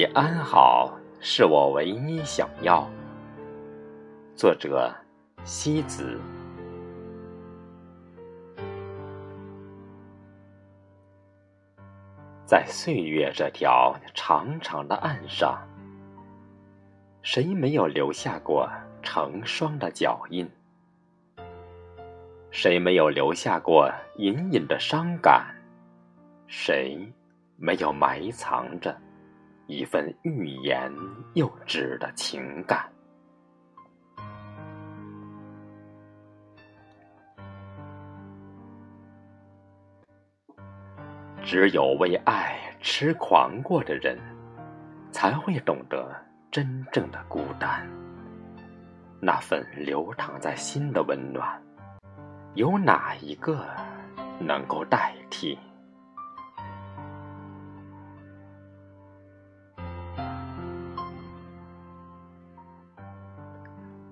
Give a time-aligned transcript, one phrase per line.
[0.00, 2.88] 你安好，是我唯一想要。
[4.34, 4.90] 作者：
[5.44, 6.18] 西子。
[12.46, 15.68] 在岁月这条长长的岸上，
[17.20, 18.66] 谁没有留下过
[19.02, 20.50] 成双的脚印？
[22.50, 25.54] 谁没有留下过隐隐的伤感？
[26.46, 27.12] 谁
[27.58, 28.96] 没有埋藏着
[29.70, 30.92] 一份欲言
[31.34, 32.84] 又止的情感？
[41.42, 44.18] 只有为爱痴狂过的人，
[45.10, 46.14] 才会懂得
[46.50, 47.88] 真正的孤单。
[49.20, 51.60] 那份流淌在心的温暖，
[52.54, 53.66] 有哪一个
[54.38, 55.58] 能够代替？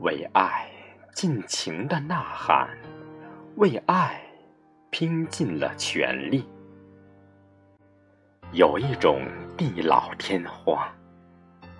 [0.00, 0.68] 为爱
[1.14, 2.68] 尽情的呐喊，
[3.56, 4.20] 为爱
[4.90, 6.46] 拼尽了全力。
[8.52, 10.86] 有一种地老天荒，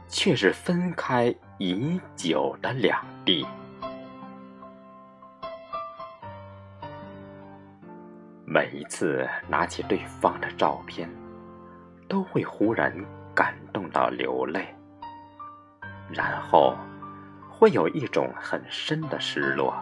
[0.08, 3.46] 却是分开已久的两地。
[8.46, 11.08] 每一次拿起对方的照片，
[12.08, 12.92] 都会忽然
[13.34, 14.74] 感动到流泪，
[16.10, 16.74] 然后
[17.58, 19.74] 会有一种很深的失落，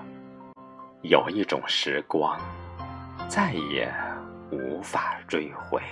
[1.03, 2.39] 有一种时光
[3.27, 3.92] 再也
[4.53, 5.83] 无法追回。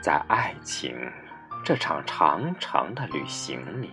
[0.00, 0.96] 在爱情
[1.64, 3.90] 这场长长的旅行里，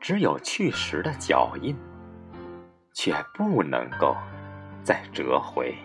[0.00, 1.76] 只有去时的脚印，
[2.94, 4.16] 却不能够
[4.82, 5.76] 再折回。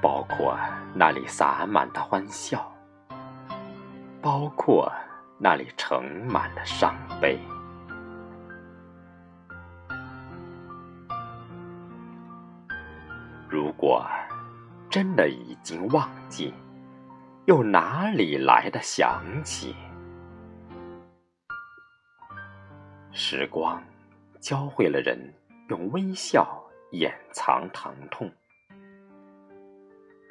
[0.00, 0.56] 包括
[0.94, 2.72] 那里洒满的欢笑，
[4.22, 4.92] 包括
[5.38, 7.38] 那里盛满了伤悲。
[13.48, 14.06] 如果
[14.90, 16.52] 真的已经忘记。
[17.46, 19.72] 又哪里来的想起？
[23.12, 23.80] 时光
[24.40, 25.32] 教会了人
[25.68, 26.60] 用微笑
[26.90, 28.28] 掩藏疼痛，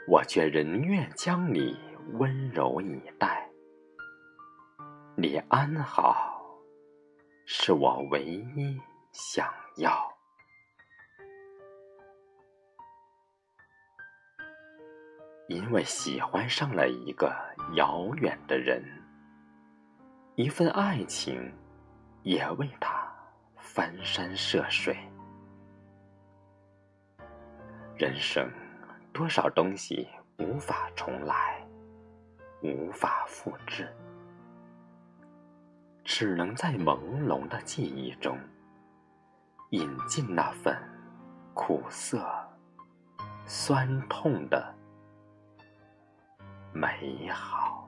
[0.10, 1.80] 我却仍愿将你
[2.16, 3.45] 温柔以待。
[5.18, 6.46] 你安好，
[7.46, 8.78] 是我唯一
[9.14, 10.14] 想要。
[15.48, 17.34] 因为喜欢上了一个
[17.76, 18.84] 遥远的人，
[20.36, 21.50] 一份爱情
[22.24, 23.10] 也为他
[23.56, 24.98] 翻山涉水。
[27.96, 28.52] 人生
[29.14, 30.10] 多少东西
[30.40, 31.66] 无法重来，
[32.62, 33.88] 无法复制，
[36.18, 38.40] 只能在朦胧的记忆中
[39.72, 40.74] 引进那份
[41.54, 42.26] 苦涩、
[43.46, 44.74] 酸痛的。
[46.72, 47.85] 美好。